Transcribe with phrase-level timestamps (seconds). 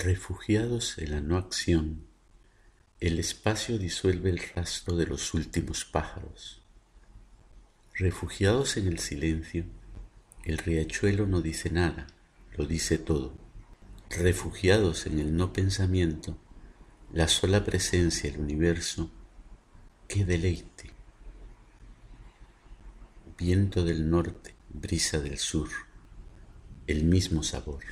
[0.00, 2.06] Refugiados en la no acción,
[3.00, 6.62] el espacio disuelve el rastro de los últimos pájaros.
[7.94, 9.64] Refugiados en el silencio,
[10.44, 12.06] el riachuelo no dice nada,
[12.56, 13.34] lo dice todo.
[14.08, 16.38] Refugiados en el no pensamiento,
[17.12, 19.10] la sola presencia del universo,
[20.06, 20.92] qué deleite.
[23.36, 25.70] Viento del norte, brisa del sur,
[26.86, 27.82] el mismo sabor.